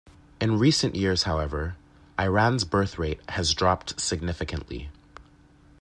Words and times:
In 0.39 0.57
recent 0.57 0.95
years, 0.95 1.21
however, 1.29 1.75
Iran's 2.19 2.65
birth 2.65 2.97
rate 2.97 3.19
has 3.29 3.53
dropped 3.53 3.99
significantly. 4.01 4.89